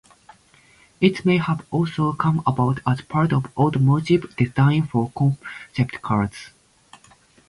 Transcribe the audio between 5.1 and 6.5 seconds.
concept cars.